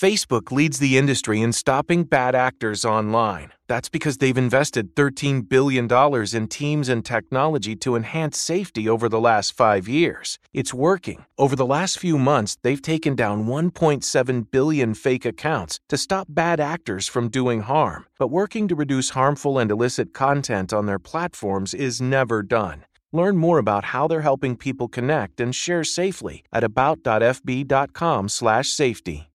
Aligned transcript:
Facebook 0.00 0.50
leads 0.50 0.78
the 0.78 0.96
industry 0.96 1.42
in 1.42 1.52
stopping 1.52 2.04
bad 2.04 2.34
actors 2.34 2.86
online. 2.86 3.52
That's 3.68 3.90
because 3.90 4.16
they've 4.16 4.38
invested 4.38 4.96
$13 4.96 5.46
billion 5.46 5.86
in 6.34 6.48
teams 6.48 6.88
and 6.88 7.04
technology 7.04 7.76
to 7.76 7.96
enhance 7.96 8.38
safety 8.38 8.88
over 8.88 9.10
the 9.10 9.20
last 9.20 9.52
five 9.52 9.88
years. 9.88 10.38
It's 10.54 10.72
working. 10.72 11.26
Over 11.36 11.54
the 11.54 11.66
last 11.66 11.98
few 11.98 12.16
months, 12.16 12.56
they've 12.62 12.80
taken 12.80 13.14
down 13.14 13.44
1.7 13.44 14.50
billion 14.50 14.94
fake 14.94 15.26
accounts 15.26 15.80
to 15.90 15.98
stop 15.98 16.28
bad 16.30 16.60
actors 16.60 17.06
from 17.06 17.28
doing 17.28 17.60
harm. 17.60 18.06
But 18.18 18.28
working 18.28 18.68
to 18.68 18.74
reduce 18.74 19.10
harmful 19.10 19.58
and 19.58 19.70
illicit 19.70 20.14
content 20.14 20.72
on 20.72 20.86
their 20.86 20.98
platforms 20.98 21.74
is 21.74 22.00
never 22.00 22.42
done. 22.42 22.86
Learn 23.12 23.36
more 23.36 23.58
about 23.58 23.84
how 23.84 24.08
they're 24.08 24.22
helping 24.22 24.56
people 24.56 24.88
connect 24.88 25.40
and 25.40 25.54
share 25.54 25.84
safely 25.84 26.42
at 26.54 26.64
about.fb.com/safety. 26.64 29.29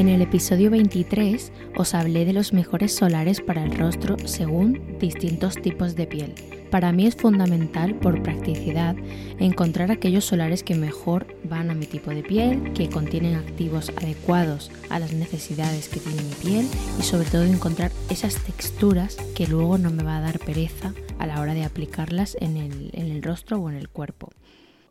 En 0.00 0.08
el 0.08 0.22
episodio 0.22 0.70
23 0.70 1.52
os 1.76 1.92
hablé 1.92 2.24
de 2.24 2.32
los 2.32 2.54
mejores 2.54 2.94
solares 2.94 3.42
para 3.42 3.62
el 3.62 3.76
rostro 3.76 4.16
según 4.24 4.96
distintos 4.98 5.56
tipos 5.56 5.94
de 5.94 6.06
piel. 6.06 6.32
Para 6.70 6.90
mí 6.90 7.06
es 7.06 7.16
fundamental, 7.16 7.94
por 7.96 8.22
practicidad, 8.22 8.96
encontrar 9.38 9.90
aquellos 9.90 10.24
solares 10.24 10.62
que 10.62 10.74
mejor 10.74 11.26
van 11.44 11.70
a 11.70 11.74
mi 11.74 11.84
tipo 11.84 12.12
de 12.12 12.22
piel, 12.22 12.72
que 12.72 12.88
contienen 12.88 13.34
activos 13.34 13.92
adecuados 13.94 14.70
a 14.88 14.98
las 15.00 15.12
necesidades 15.12 15.90
que 15.90 16.00
tiene 16.00 16.22
mi 16.22 16.34
piel 16.42 16.66
y 16.98 17.02
sobre 17.02 17.28
todo 17.28 17.42
encontrar 17.42 17.92
esas 18.08 18.42
texturas 18.42 19.16
que 19.34 19.48
luego 19.48 19.76
no 19.76 19.90
me 19.90 20.02
va 20.02 20.16
a 20.16 20.22
dar 20.22 20.38
pereza 20.38 20.94
a 21.18 21.26
la 21.26 21.42
hora 21.42 21.52
de 21.52 21.64
aplicarlas 21.64 22.38
en 22.40 22.56
el, 22.56 23.22
rostro 23.22 23.58
o 23.58 23.68
en 23.68 23.76
el 23.76 23.90
cuerpo. 23.90 24.30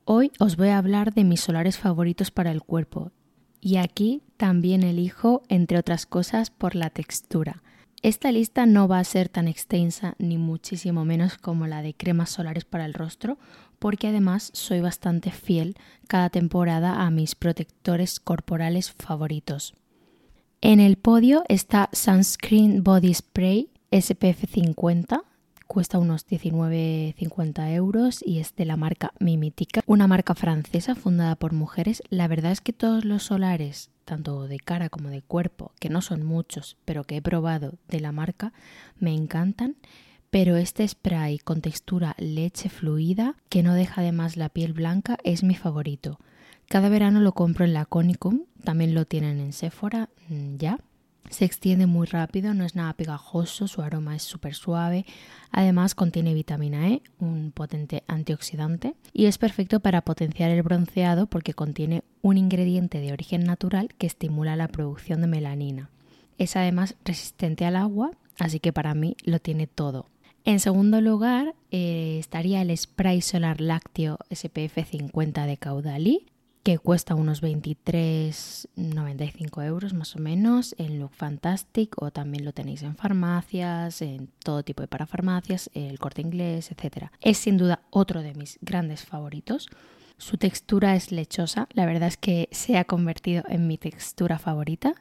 Hoy 0.06 0.32
os 0.38 0.56
voy 0.56 0.68
a 0.68 0.78
hablar 0.78 1.16
de 1.16 1.24
mis 1.24 1.42
solares 1.42 1.80
favoritos 1.80 2.30
para 2.30 2.52
el 2.52 2.62
cuerpo 2.62 3.12
y 3.62 3.78
aquí 3.78 4.22
también 4.38 4.84
elijo, 4.84 5.44
entre 5.50 5.78
otras 5.78 6.06
cosas, 6.06 6.50
por 6.50 6.76
la 6.76 6.90
textura. 6.90 7.62
Esta 8.02 8.32
lista 8.32 8.66
no 8.66 8.88
va 8.88 9.00
a 9.00 9.04
ser 9.04 9.28
tan 9.28 9.50
extensa 9.50 10.16
ni 10.20 10.38
muchísimo 10.38 11.04
menos 11.04 11.38
como 11.38 11.68
la 11.68 11.82
de 11.82 11.94
cremas 11.94 12.30
solares 12.30 12.64
para 12.64 12.86
el 12.86 12.94
rostro, 12.94 13.38
porque 13.78 14.08
además 14.08 14.52
soy 14.54 14.80
bastante 14.80 15.32
fiel 15.32 15.76
cada 16.08 16.30
temporada 16.30 17.02
a 17.02 17.12
mis 17.12 17.36
protectores 17.36 18.20
corporales 18.20 18.92
favoritos. 18.92 19.74
En 20.62 20.80
el 20.80 20.98
podio 20.98 21.44
está 21.50 21.90
Sunscreen 21.92 22.84
Body 22.84 23.14
Spray 23.14 23.70
SPF 23.92 24.46
50, 24.50 25.24
cuesta 25.70 26.00
unos 26.00 26.28
19,50 26.28 27.74
euros 27.76 28.24
y 28.26 28.40
es 28.40 28.56
de 28.56 28.66
la 28.66 28.76
marca 28.76 29.14
Mimitica, 29.20 29.84
una 29.86 30.08
marca 30.08 30.34
francesa 30.34 30.96
fundada 30.96 31.36
por 31.36 31.54
mujeres. 31.54 32.02
La 32.10 32.28
verdad 32.28 32.52
es 32.52 32.60
que 32.60 32.74
todos 32.74 33.06
los 33.06 33.22
solares, 33.22 33.92
tanto 34.04 34.48
de 34.48 34.58
cara 34.58 34.90
como 34.90 35.10
de 35.10 35.22
cuerpo, 35.22 35.72
que 35.80 35.90
no 35.90 36.02
son 36.02 36.24
muchos, 36.24 36.76
pero 36.86 37.04
que 37.04 37.18
he 37.18 37.22
probado 37.22 37.76
de 37.88 38.00
la 38.00 38.12
marca, 38.12 38.52
me 38.98 39.14
encantan. 39.14 39.76
Pero 40.32 40.58
este 40.58 40.88
spray 40.88 41.38
con 41.38 41.62
textura 41.62 42.16
leche 42.18 42.70
fluida, 42.70 43.36
que 43.50 43.62
no 43.62 43.76
deja 43.76 44.02
además 44.02 44.38
la 44.38 44.50
piel 44.50 44.74
blanca, 44.74 45.20
es 45.24 45.44
mi 45.44 45.54
favorito. 45.54 46.20
Cada 46.68 46.90
verano 46.90 47.20
lo 47.20 47.34
compro 47.34 47.64
en 47.64 47.74
la 47.74 47.86
Conicum, 47.86 48.46
también 48.64 48.96
lo 48.96 49.06
tienen 49.06 49.40
en 49.40 49.54
Sephora, 49.54 50.10
mm, 50.30 50.58
ya, 50.58 50.80
se 51.30 51.46
extiende 51.46 51.86
muy 51.86 52.08
rápido, 52.08 52.54
no 52.54 52.66
es 52.66 52.76
nada 52.76 52.94
pegajoso, 52.94 53.68
su 53.68 53.82
aroma 53.82 54.16
es 54.16 54.24
súper 54.24 54.56
suave. 54.56 55.06
Además 55.52 55.96
contiene 55.96 56.34
vitamina 56.34 56.90
E, 56.90 57.02
un 57.20 57.52
potente 57.52 58.04
antioxidante, 58.08 58.96
y 59.14 59.26
es 59.26 59.38
perfecto 59.38 59.80
para 59.80 60.02
potenciar 60.02 60.52
el 60.52 60.64
bronceado 60.64 61.28
porque 61.28 61.54
contiene 61.54 62.04
un 62.22 62.38
ingrediente 62.38 63.00
de 63.00 63.14
origen 63.14 63.44
natural 63.44 63.90
que 63.98 64.08
estimula 64.08 64.56
la 64.56 64.68
producción 64.68 65.22
de 65.22 65.28
melanina. 65.28 65.90
Es 66.38 66.56
además 66.56 66.96
resistente 67.06 67.66
al 67.66 67.76
agua, 67.76 68.12
así 68.40 68.60
que 68.60 68.74
para 68.74 68.94
mí 68.94 69.16
lo 69.24 69.40
tiene 69.40 69.68
todo. 69.68 70.08
En 70.46 70.60
segundo 70.60 71.02
lugar 71.02 71.54
eh, 71.70 72.18
estaría 72.20 72.62
el 72.62 72.76
spray 72.76 73.22
solar 73.22 73.62
lácteo 73.62 74.18
SPF 74.32 74.90
50 74.90 75.46
de 75.46 75.58
Caudalí, 75.58 76.26
que 76.64 76.78
cuesta 76.78 77.16
unos 77.16 77.42
23,95 77.42 79.66
euros 79.66 79.94
más 79.94 80.16
o 80.16 80.20
menos 80.20 80.74
en 80.78 81.00
Look 81.00 81.14
Fantastic 81.14 82.02
o 82.02 82.12
también 82.12 82.46
lo 82.46 82.54
tenéis 82.54 82.84
en 82.84 82.96
farmacias, 82.96 84.02
en 84.02 84.30
todo 84.44 84.64
tipo 84.64 84.82
de 84.82 84.88
parafarmacias, 84.88 85.70
el 85.74 86.00
corte 86.00 86.22
inglés, 86.22 86.72
etc. 86.72 87.08
Es 87.22 87.38
sin 87.38 87.58
duda 87.58 87.82
otro 87.90 88.22
de 88.22 88.34
mis 88.34 88.60
grandes 88.62 89.06
favoritos. 89.06 89.70
Su 90.18 90.38
textura 90.38 90.96
es 90.96 91.12
lechosa, 91.14 91.70
la 91.72 91.86
verdad 91.86 92.10
es 92.10 92.18
que 92.18 92.50
se 92.52 92.78
ha 92.78 92.84
convertido 92.84 93.44
en 93.48 93.68
mi 93.68 93.78
textura 93.78 94.38
favorita 94.38 94.96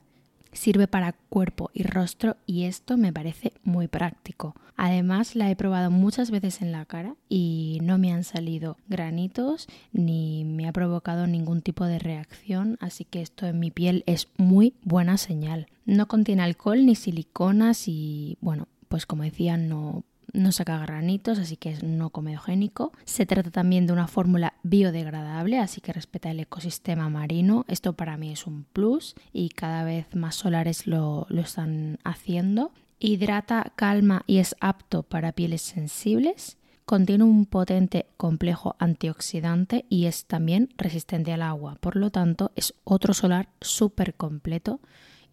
Sirve 0.58 0.88
para 0.88 1.12
cuerpo 1.12 1.70
y 1.72 1.84
rostro 1.84 2.36
y 2.44 2.64
esto 2.64 2.96
me 2.96 3.12
parece 3.12 3.52
muy 3.62 3.86
práctico. 3.86 4.56
Además 4.76 5.36
la 5.36 5.48
he 5.52 5.54
probado 5.54 5.92
muchas 5.92 6.32
veces 6.32 6.62
en 6.62 6.72
la 6.72 6.84
cara 6.84 7.14
y 7.28 7.78
no 7.80 7.96
me 7.96 8.12
han 8.12 8.24
salido 8.24 8.76
granitos 8.88 9.68
ni 9.92 10.44
me 10.44 10.66
ha 10.66 10.72
provocado 10.72 11.28
ningún 11.28 11.62
tipo 11.62 11.84
de 11.84 12.00
reacción, 12.00 12.76
así 12.80 13.04
que 13.04 13.22
esto 13.22 13.46
en 13.46 13.60
mi 13.60 13.70
piel 13.70 14.02
es 14.06 14.26
muy 14.36 14.74
buena 14.82 15.16
señal. 15.16 15.68
No 15.86 16.08
contiene 16.08 16.42
alcohol 16.42 16.84
ni 16.84 16.96
siliconas 16.96 17.86
y 17.86 18.36
bueno, 18.40 18.66
pues 18.88 19.06
como 19.06 19.22
decía 19.22 19.56
no 19.56 20.02
no 20.32 20.52
saca 20.52 20.78
granitos, 20.78 21.38
así 21.38 21.56
que 21.56 21.70
es 21.70 21.82
no 21.82 22.10
comedogénico. 22.10 22.92
Se 23.04 23.26
trata 23.26 23.50
también 23.50 23.86
de 23.86 23.92
una 23.92 24.08
fórmula 24.08 24.54
biodegradable, 24.62 25.58
así 25.58 25.80
que 25.80 25.92
respeta 25.92 26.30
el 26.30 26.40
ecosistema 26.40 27.08
marino. 27.08 27.64
Esto 27.68 27.94
para 27.94 28.16
mí 28.16 28.32
es 28.32 28.46
un 28.46 28.64
plus 28.64 29.14
y 29.32 29.50
cada 29.50 29.84
vez 29.84 30.14
más 30.14 30.36
solares 30.36 30.86
lo, 30.86 31.26
lo 31.28 31.42
están 31.42 31.98
haciendo. 32.04 32.72
Hidrata, 32.98 33.72
calma 33.76 34.22
y 34.26 34.38
es 34.38 34.56
apto 34.60 35.02
para 35.02 35.32
pieles 35.32 35.62
sensibles. 35.62 36.56
Contiene 36.84 37.24
un 37.24 37.44
potente 37.44 38.06
complejo 38.16 38.74
antioxidante 38.78 39.84
y 39.90 40.06
es 40.06 40.24
también 40.24 40.70
resistente 40.78 41.32
al 41.32 41.42
agua. 41.42 41.76
Por 41.80 41.96
lo 41.96 42.10
tanto, 42.10 42.50
es 42.56 42.74
otro 42.84 43.12
solar 43.12 43.50
súper 43.60 44.14
completo 44.14 44.80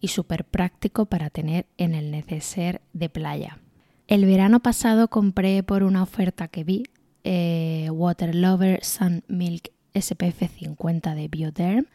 y 0.00 0.08
súper 0.08 0.44
práctico 0.44 1.06
para 1.06 1.30
tener 1.30 1.66
en 1.78 1.94
el 1.94 2.10
neceser 2.10 2.82
de 2.92 3.08
playa. 3.08 3.58
El 4.06 4.24
verano 4.24 4.60
pasado 4.60 5.08
compré 5.08 5.64
por 5.64 5.82
una 5.82 6.02
oferta 6.02 6.46
que 6.46 6.62
vi 6.62 6.84
eh, 7.24 7.88
Water 7.90 8.36
Lover 8.36 8.84
Sun 8.84 9.24
Milk 9.26 9.72
SPF 9.94 10.48
50 10.58 11.14
de 11.16 11.26
Bioderm. 11.26 11.86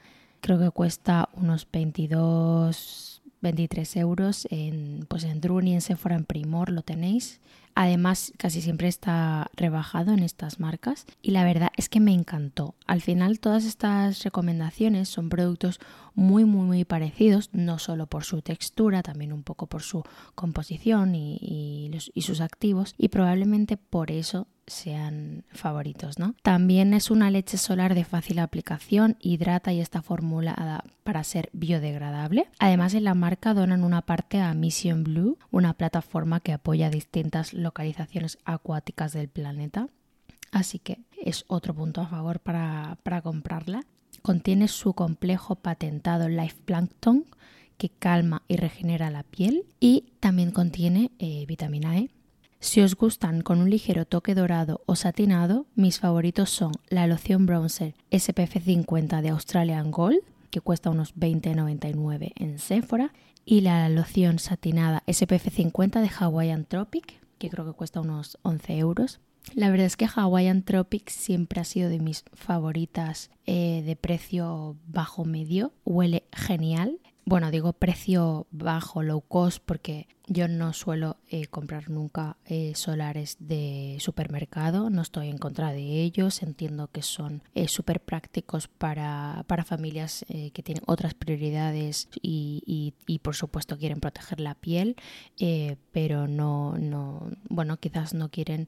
Creo 0.42 0.60
que 0.60 0.72
cuesta 0.72 1.30
unos 1.34 1.68
22, 1.72 3.21
23 3.42 3.96
euros. 3.98 4.48
En, 4.50 5.06
pues 5.08 5.24
en 5.24 5.42
Druni, 5.42 5.74
en 5.74 5.82
Sephora, 5.82 6.16
en 6.16 6.26
Primor 6.26 6.70
lo 6.72 6.82
tenéis 6.82 7.42
Además, 7.74 8.34
casi 8.38 8.62
siempre 8.62 8.88
está 8.88 9.50
rebajado 9.56 10.12
en 10.12 10.24
estas 10.24 10.60
marcas 10.60 11.06
y 11.22 11.32
la 11.32 11.46
verdad 11.46 11.70
es 11.78 11.88
que 11.88 12.00
me 12.00 12.14
encantó. 12.14 12.76
Al 12.86 13.02
final, 13.02 13.40
todas 13.40 13.66
estas 13.66 14.24
recomendaciones 14.24 15.08
son 15.08 15.30
productos 15.30 15.80
muy, 16.14 16.44
muy, 16.44 16.66
muy 16.66 16.86
parecidos, 16.86 17.50
no 17.54 17.80
solo 17.80 18.08
por 18.08 18.26
su 18.26 18.42
textura, 18.42 19.04
también 19.04 19.32
un 19.32 19.44
poco 19.44 19.68
por 19.68 19.84
su 19.84 20.04
composición 20.36 21.16
y 21.16 21.92
sus 22.18 22.42
activos 22.42 22.94
y 22.98 23.08
probablemente 23.08 23.78
por 23.78 24.12
eso 24.12 24.48
sean 24.72 25.44
favoritos, 25.52 26.18
¿no? 26.18 26.36
También 26.42 26.94
es 26.94 27.12
una 27.12 27.30
leche 27.30 27.58
solar 27.58 27.94
de 27.94 28.04
fácil 28.04 28.40
aplicación, 28.40 29.18
hidrata 29.20 29.74
y 29.74 29.80
está 29.80 30.02
formulada 30.02 30.84
para 31.04 31.24
ser 31.24 31.50
biodegradable. 31.54 32.48
Además, 32.60 32.94
en 32.94 33.04
la 33.04 33.14
marca 33.14 33.54
donan 33.54 33.84
una 33.84 34.02
parte 34.02 34.40
a 34.40 34.54
Mission 34.54 35.04
Blue, 35.04 35.38
una 35.52 35.74
plataforma 35.74 36.40
que 36.40 36.54
apoya 36.54 36.90
distintas 36.90 37.54
localizaciones 37.54 38.38
acuáticas 38.46 39.14
del 39.14 39.28
planeta. 39.28 39.90
Así 40.52 40.80
que 40.80 41.00
es 41.22 41.46
otro 41.48 41.74
punto 41.74 42.02
a 42.02 42.08
favor 42.08 42.40
para, 42.40 42.98
comprarla. 43.24 43.86
Contiene 44.22 44.68
su 44.68 44.94
complejo 44.94 45.56
patentado 45.56 46.30
Life 46.30 46.62
Plankton 46.66 47.26
que 47.78 47.90
calma 47.90 48.44
y 48.48 48.58
regenera 48.58 49.10
la 49.10 49.24
piel 49.24 49.66
y 49.80 50.12
también 50.20 50.52
contiene 50.52 51.12
eh, 51.18 51.46
vitamina 51.48 51.98
E 51.98 52.10
si 52.62 52.82
os 52.82 52.96
gustan 52.96 53.42
con 53.42 53.60
un 53.60 53.72
ligero 53.72 54.06
toque 54.06 54.36
dorado 54.36 54.82
o 54.86 54.96
satinado, 54.96 55.66
mis 55.76 56.00
favoritos 56.00 56.52
son 56.52 56.72
la 56.90 57.08
loción 57.08 57.48
bronzer 57.48 57.96
SPF 58.12 58.64
50 58.64 59.24
de 59.24 59.30
Australian 59.30 59.90
Gold, 59.90 60.20
que 60.52 60.62
cuesta 60.62 60.92
unos 60.92 61.16
20,99 61.16 62.34
en 62.36 62.60
Sephora, 62.60 63.14
y 63.46 63.62
la 63.62 63.90
loción 63.90 64.38
satinada 64.38 65.02
SPF 65.12 65.50
50 65.52 66.02
de 66.02 66.12
Hawaiian 66.16 66.66
Tropic, 66.66 67.20
que 67.40 67.50
creo 67.50 67.66
que 67.66 67.74
cuesta 67.74 68.00
unos 68.00 68.38
11 68.44 68.78
euros. 68.78 69.20
La 69.56 69.72
verdad 69.72 69.88
es 69.88 69.98
que 69.98 70.08
Hawaiian 70.14 70.62
Tropic 70.62 71.10
siempre 71.10 71.62
ha 71.62 71.66
sido 71.66 71.90
de 71.90 72.00
mis 72.00 72.26
favoritas 72.34 73.32
eh, 73.48 73.82
de 73.84 73.96
precio 73.96 74.78
bajo 74.86 75.26
medio. 75.26 75.74
Huele 75.84 76.26
genial. 76.32 77.00
Bueno, 77.26 77.50
digo 77.50 77.74
precio 77.74 78.46
bajo, 78.52 79.02
low 79.02 79.22
cost, 79.22 79.64
porque 79.66 80.08
yo 80.28 80.48
no 80.48 80.72
suelo 80.74 81.18
eh, 81.28 81.48
comprar 81.48 81.90
nunca 81.90 82.38
eh, 82.46 82.74
solares 82.76 83.38
de 83.40 83.98
supermercado, 84.00 84.90
no 84.90 85.02
estoy 85.02 85.30
en 85.30 85.38
contra 85.38 85.72
de 85.72 85.82
ellos, 85.82 86.44
entiendo 86.44 86.90
que 86.90 87.02
son 87.02 87.42
eh, 87.56 87.68
súper 87.68 88.02
prácticos 88.02 88.68
para, 88.68 89.44
para 89.48 89.64
familias 89.64 90.26
que 90.28 90.64
tienen 90.64 90.84
otras 90.88 91.14
prioridades 91.14 92.08
y, 92.22 92.94
y, 93.06 93.20
por 93.20 93.36
supuesto 93.36 93.78
quieren 93.78 94.00
proteger 94.00 94.40
la 94.40 94.56
piel, 94.56 94.96
pero 95.92 96.28
no, 96.28 96.78
no, 96.78 97.30
bueno, 97.50 97.78
quizás 97.78 98.14
no 98.14 98.30
quieren 98.30 98.68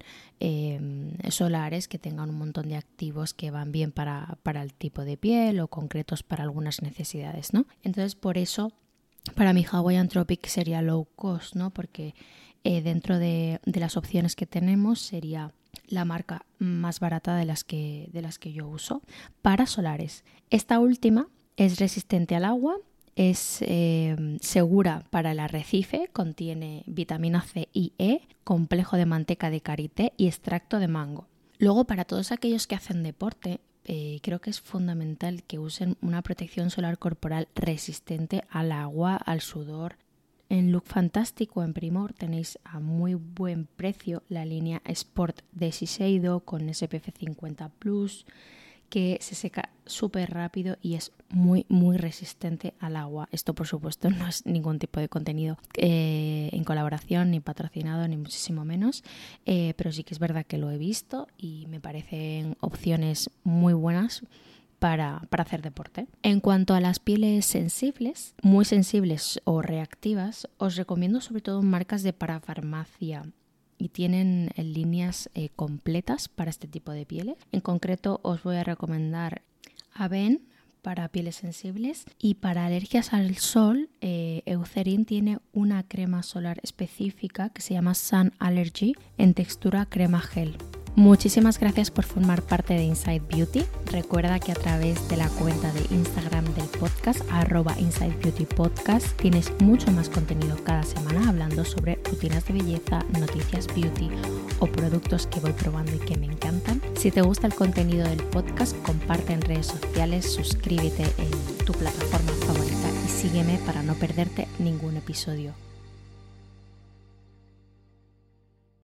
solares 1.29 1.87
que 1.87 1.99
tengan 1.99 2.29
un 2.29 2.37
montón 2.37 2.69
de 2.69 2.75
activos 2.75 3.33
que 3.33 3.51
van 3.51 3.71
bien 3.71 3.91
para, 3.91 4.37
para 4.43 4.61
el 4.61 4.73
tipo 4.73 5.03
de 5.03 5.17
piel 5.17 5.59
o 5.59 5.67
concretos 5.67 6.23
para 6.23 6.43
algunas 6.43 6.81
necesidades, 6.81 7.53
¿no? 7.53 7.65
Entonces 7.83 8.15
por 8.15 8.37
eso 8.37 8.73
para 9.35 9.53
mí 9.53 9.65
Hawaiian 9.69 10.09
Tropic 10.09 10.47
sería 10.47 10.81
low 10.81 11.07
cost, 11.15 11.55
¿no? 11.55 11.69
Porque 11.69 12.13
eh, 12.63 12.81
dentro 12.81 13.19
de, 13.19 13.59
las 13.65 13.97
opciones 13.97 14.35
que 14.35 14.45
tenemos 14.45 14.99
sería 14.99 15.51
la 15.87 16.05
marca 16.05 16.45
más 16.59 16.99
barata 16.99 17.35
de 17.35 17.45
las 17.45 17.63
que, 17.63 18.09
de 18.13 18.21
las 18.21 18.39
que 18.39 18.53
yo 18.53 18.67
uso 18.67 19.01
para 19.41 19.65
solares. 19.65 20.23
Esta 20.49 20.79
última 20.79 21.27
es 21.57 21.79
resistente 21.79 22.35
al 22.35 22.45
agua, 22.45 22.77
es 23.15 23.59
eh, 23.61 24.37
segura 24.41 25.05
para 25.09 25.31
el 25.31 25.39
arrecife, 25.39 26.09
contiene 26.11 26.83
vitamina 26.87 27.41
C 27.41 27.69
y 27.73 27.93
E, 27.97 28.21
complejo 28.43 28.97
de 28.97 29.05
manteca 29.05 29.49
de 29.49 29.61
karité 29.61 30.13
y 30.17 30.27
extracto 30.27 30.79
de 30.79 30.87
mango. 30.87 31.27
Luego, 31.59 31.85
para 31.85 32.05
todos 32.05 32.31
aquellos 32.31 32.65
que 32.67 32.75
hacen 32.75 33.03
deporte, 33.03 33.59
eh, 33.85 34.19
creo 34.21 34.39
que 34.39 34.49
es 34.49 34.61
fundamental 34.61 35.43
que 35.43 35.59
usen 35.59 35.97
una 36.01 36.21
protección 36.21 36.69
solar 36.69 36.97
corporal 36.97 37.47
resistente 37.55 38.43
al 38.49 38.71
agua, 38.71 39.15
al 39.15 39.41
sudor. 39.41 39.97
En 40.49 40.71
Look 40.71 40.85
Fantástico, 40.85 41.63
en 41.63 41.73
Primor, 41.73 42.13
tenéis 42.13 42.59
a 42.63 42.79
muy 42.79 43.15
buen 43.15 43.65
precio 43.65 44.23
la 44.29 44.45
línea 44.45 44.81
Sport 44.85 45.41
de 45.51 45.71
Shiseido 45.71 46.41
con 46.41 46.73
SPF 46.73 47.09
50 47.17 47.69
Plus 47.69 48.25
que 48.93 49.17
se 49.21 49.33
seca 49.33 49.69
súper 49.87 50.29
rápido 50.29 50.77
y 50.79 50.93
es 50.93 51.13
muy 51.29 51.65
muy 51.67 51.97
resistente 51.97 52.75
al 52.79 52.95
agua. 52.95 53.27
Esto 53.31 53.55
por 53.55 53.65
supuesto 53.65 54.07
no 54.11 54.27
es 54.27 54.45
ningún 54.45 54.77
tipo 54.77 54.99
de 54.99 55.09
contenido 55.09 55.57
eh, 55.77 56.51
en 56.53 56.63
colaboración 56.63 57.31
ni 57.31 57.39
patrocinado 57.39 58.07
ni 58.07 58.17
muchísimo 58.17 58.65
menos, 58.65 59.03
eh, 59.47 59.73
pero 59.77 59.91
sí 59.91 60.03
que 60.03 60.13
es 60.13 60.19
verdad 60.19 60.45
que 60.45 60.59
lo 60.59 60.69
he 60.69 60.77
visto 60.77 61.27
y 61.39 61.65
me 61.71 61.79
parecen 61.79 62.55
opciones 62.59 63.31
muy 63.43 63.73
buenas 63.73 64.21
para, 64.77 65.23
para, 65.31 65.41
hacer 65.41 65.63
deporte. 65.63 66.05
En 66.21 66.39
cuanto 66.39 66.75
a 66.75 66.79
las 66.79 66.99
pieles 66.99 67.47
sensibles, 67.47 68.35
muy 68.43 68.63
sensibles 68.63 69.41
o 69.43 69.63
reactivas, 69.63 70.47
os 70.59 70.75
recomiendo 70.75 71.19
sobre 71.19 71.41
todo 71.41 71.63
marcas 71.63 72.03
de 72.03 72.13
parafarmacia 72.13 73.23
y 73.83 73.89
tienen 73.89 74.49
eh, 74.55 74.63
líneas 74.63 75.29
eh, 75.33 75.49
completas 75.55 76.29
para 76.29 76.49
este 76.49 76.69
tipo 76.69 76.93
de 76.93 77.05
pieles. 77.05 77.35
En 77.51 77.59
concreto 77.59 78.21
os 78.23 78.41
voy 78.41 78.55
a 78.55 78.63
recomendar 78.63 79.41
Aven 79.93 80.41
para 80.81 81.09
pieles 81.09 81.35
sensibles 81.35 82.05
y 82.17 82.35
para 82.35 82.65
alergias 82.65 83.11
al 83.11 83.35
sol 83.35 83.89
eh, 83.99 84.41
Eucerin 84.45 85.03
tiene 85.03 85.39
una 85.51 85.83
crema 85.83 86.23
solar 86.23 86.59
específica 86.63 87.49
que 87.49 87.61
se 87.61 87.73
llama 87.73 87.93
Sun 87.93 88.31
Allergy 88.39 88.93
en 89.17 89.33
textura 89.33 89.85
crema 89.85 90.21
gel. 90.21 90.55
Muchísimas 90.95 91.59
gracias 91.59 91.89
por 91.89 92.05
formar 92.05 92.43
parte 92.43 92.75
de 92.75 92.83
Inside 92.83 93.23
Beauty. 93.27 93.65
Recuerda 93.91 94.39
que 94.39 94.51
a 94.51 94.55
través 94.55 95.09
de 95.09 95.17
la 95.17 95.27
cuenta 95.27 95.73
de 95.73 95.87
Instagram 95.89 96.45
del 96.53 96.67
podcast, 96.67 97.21
arroba 97.31 97.75
Inside 97.79 98.15
Beauty 98.21 98.45
Podcast, 98.45 99.07
tienes 99.19 99.51
mucho 99.59 99.91
más 99.91 100.07
contenido 100.07 100.55
cada 100.63 100.83
semana 100.83 101.29
hablando 101.29 101.65
sobre 101.65 101.95
rutinas 102.05 102.45
de 102.45 102.53
belleza, 102.53 103.03
noticias 103.19 103.65
beauty 103.73 104.07
o 104.59 104.67
productos 104.67 105.25
que 105.25 105.39
voy 105.39 105.53
probando 105.53 105.95
y 105.95 105.99
que 105.99 106.15
me 106.15 106.27
encantan. 106.27 106.79
Si 106.95 107.09
te 107.09 107.23
gusta 107.23 107.47
el 107.47 107.55
contenido 107.55 108.07
del 108.07 108.21
podcast, 108.25 108.79
comparte 108.83 109.33
en 109.33 109.41
redes 109.41 109.65
sociales, 109.65 110.31
suscríbete 110.31 111.05
en 111.17 111.65
tu 111.65 111.73
plataforma 111.73 112.31
favorita 112.45 112.89
y 113.03 113.09
sígueme 113.09 113.57
para 113.65 113.81
no 113.81 113.95
perderte 113.95 114.47
ningún 114.59 114.97
episodio. 114.97 115.53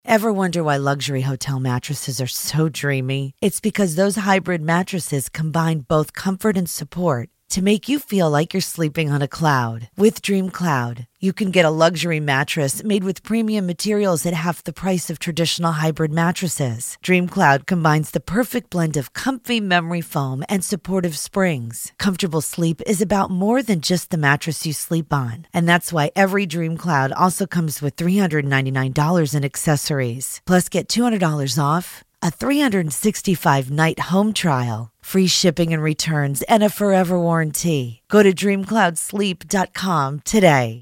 Ever 0.09 0.31
wonder 0.31 0.63
why 0.63 0.77
luxury 0.77 1.23
hotel 1.23 1.59
mattresses 1.59 2.21
are 2.21 2.27
so 2.27 2.69
dreamy? 2.69 3.33
It's 3.41 3.59
because 3.59 3.95
those 3.95 4.15
hybrid 4.15 4.61
mattresses 4.61 5.27
combine 5.27 5.79
both 5.81 6.13
comfort 6.13 6.55
and 6.55 6.69
support 6.69 7.27
to 7.49 7.61
make 7.61 7.87
you 7.87 7.99
feel 7.99 8.29
like 8.29 8.53
you're 8.53 8.61
sleeping 8.61 9.09
on 9.09 9.21
a 9.21 9.27
cloud. 9.27 9.89
With 9.97 10.21
Dream 10.21 10.49
Cloud, 10.49 11.07
you 11.19 11.33
can 11.33 11.51
get 11.51 11.65
a 11.65 11.69
luxury 11.69 12.19
mattress 12.19 12.83
made 12.83 13.03
with 13.03 13.23
premium 13.23 13.65
materials 13.65 14.25
at 14.25 14.33
half 14.33 14.63
the 14.63 14.73
price 14.73 15.09
of 15.09 15.19
traditional 15.19 15.73
hybrid 15.73 16.11
mattresses. 16.11 16.97
Dream 17.01 17.27
Cloud 17.27 17.65
combines 17.65 18.11
the 18.11 18.19
perfect 18.19 18.69
blend 18.69 18.97
of 18.97 19.13
comfy 19.13 19.59
memory 19.59 20.01
foam 20.01 20.43
and 20.49 20.63
supportive 20.63 21.17
springs. 21.17 21.93
Comfortable 21.97 22.41
sleep 22.41 22.81
is 22.85 23.01
about 23.01 23.31
more 23.31 23.63
than 23.63 23.81
just 23.81 24.09
the 24.09 24.17
mattress 24.17 24.65
you 24.65 24.73
sleep 24.73 25.13
on. 25.13 25.47
And 25.53 25.67
that's 25.67 25.93
why 25.93 26.11
every 26.15 26.45
Dream 26.45 26.77
Cloud 26.77 27.11
also 27.11 27.45
comes 27.45 27.81
with 27.81 27.95
$399 27.95 29.33
in 29.33 29.43
accessories. 29.45 30.41
Plus, 30.45 30.69
get 30.69 30.87
$200 30.87 31.61
off 31.61 32.03
a 32.21 32.31
365 32.31 33.69
night 33.71 33.99
home 34.11 34.33
trial, 34.33 34.89
free 35.01 35.27
shipping 35.27 35.73
and 35.73 35.83
returns, 35.83 36.41
and 36.43 36.63
a 36.63 36.69
forever 36.69 37.19
warranty. 37.19 38.01
Go 38.09 38.23
to 38.23 38.33
dreamcloudsleep.com 38.33 40.21
today. 40.25 40.81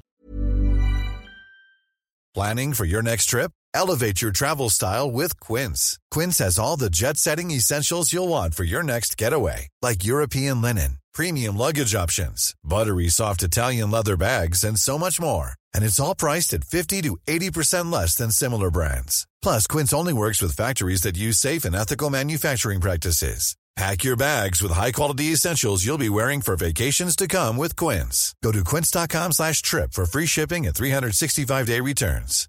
Planning 2.34 2.74
for 2.74 2.84
your 2.84 3.00
next 3.00 3.30
trip? 3.30 3.50
Elevate 3.72 4.20
your 4.20 4.30
travel 4.30 4.68
style 4.68 5.10
with 5.10 5.40
Quince. 5.40 5.98
Quince 6.10 6.38
has 6.38 6.58
all 6.58 6.76
the 6.76 6.90
jet 6.90 7.16
setting 7.16 7.50
essentials 7.50 8.12
you'll 8.12 8.28
want 8.28 8.54
for 8.54 8.64
your 8.64 8.82
next 8.82 9.16
getaway, 9.16 9.68
like 9.80 10.04
European 10.04 10.60
linen, 10.60 10.98
premium 11.14 11.56
luggage 11.56 11.94
options, 11.94 12.54
buttery 12.62 13.08
soft 13.08 13.42
Italian 13.42 13.90
leather 13.90 14.16
bags, 14.16 14.64
and 14.64 14.78
so 14.78 14.98
much 14.98 15.18
more. 15.20 15.52
And 15.76 15.84
it's 15.84 16.00
all 16.00 16.14
priced 16.14 16.54
at 16.54 16.64
50 16.64 17.02
to 17.02 17.18
80% 17.28 17.92
less 17.92 18.14
than 18.16 18.30
similar 18.30 18.70
brands. 18.70 19.26
Plus, 19.42 19.66
Quince 19.66 19.92
only 19.92 20.14
works 20.14 20.40
with 20.40 20.56
factories 20.56 21.02
that 21.02 21.18
use 21.18 21.38
safe 21.38 21.66
and 21.66 21.76
ethical 21.76 22.08
manufacturing 22.10 22.80
practices. 22.80 23.56
Pack 23.76 24.04
your 24.04 24.16
bags 24.16 24.62
with 24.62 24.72
high-quality 24.72 25.32
essentials 25.32 25.84
you'll 25.84 25.98
be 25.98 26.08
wearing 26.08 26.40
for 26.40 26.56
vacations 26.56 27.14
to 27.14 27.28
come 27.28 27.58
with 27.58 27.76
Quince. 27.76 28.34
Go 28.42 28.50
to 28.50 28.64
quince.com 28.64 29.32
slash 29.32 29.60
trip 29.60 29.92
for 29.92 30.06
free 30.06 30.24
shipping 30.24 30.66
and 30.66 30.74
365-day 30.74 31.80
returns. 31.80 32.48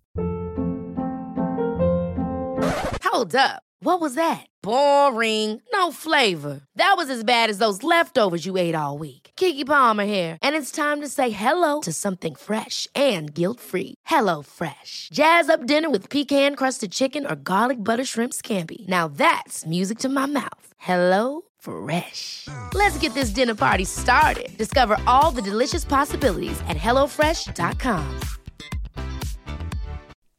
Hold 3.04 3.36
up. 3.36 3.62
What 3.82 4.00
was 4.00 4.16
that? 4.16 4.46
Boring. 4.64 5.62
No 5.74 5.92
flavor. 5.92 6.62
That 6.78 6.94
was 6.96 7.10
as 7.10 7.26
bad 7.26 7.50
as 7.50 7.58
those 7.58 7.84
leftovers 7.84 8.46
you 8.46 8.56
ate 8.56 8.76
all 8.76 8.98
week. 8.98 9.27
Kiki 9.38 9.64
Palmer 9.64 10.06
here, 10.06 10.38
and 10.42 10.56
it's 10.56 10.72
time 10.72 11.00
to 11.02 11.08
say 11.08 11.30
hello 11.30 11.82
to 11.82 11.94
something 11.94 12.34
fresh 12.36 12.88
and 12.96 13.34
guilt-free. 13.34 13.94
Hello 14.06 14.42
Fresh. 14.44 15.10
Jazz 15.14 15.50
up 15.50 15.66
dinner 15.66 15.90
with 15.90 16.10
pecan-crusted 16.10 16.92
chicken 16.92 17.26
or 17.26 17.36
garlic 17.36 17.84
butter 17.84 18.06
shrimp 18.06 18.34
scampi. 18.34 18.88
Now 18.88 19.08
that's 19.08 19.66
music 19.66 20.00
to 20.00 20.10
my 20.10 20.26
mouth. 20.26 20.74
Hello 20.78 21.42
Fresh. 21.60 22.48
Let's 22.74 22.98
get 23.00 23.14
this 23.14 23.30
dinner 23.30 23.56
party 23.56 23.86
started. 23.86 24.58
Discover 24.58 24.98
all 25.06 25.32
the 25.32 25.42
delicious 25.42 25.86
possibilities 25.86 26.60
at 26.68 26.78
hellofresh.com. 26.78 28.20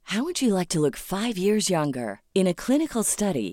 How 0.02 0.24
would 0.24 0.40
you 0.40 0.54
like 0.54 0.68
to 0.68 0.80
look 0.80 0.96
five 0.96 1.36
years 1.36 1.68
younger? 1.68 2.20
In 2.34 2.46
a 2.46 2.54
clinical 2.54 3.02
study, 3.02 3.52